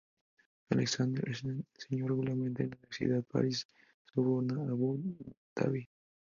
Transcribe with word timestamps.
Alexander 0.71 1.23
Schnell 1.31 1.63
enseñó 1.75 2.07
regularmente 2.07 2.63
en 2.63 2.69
la 2.71 2.75
Universidad 2.77 3.21
París-Sorbona-Abu 3.23 4.99
Dhabi. 5.55 5.87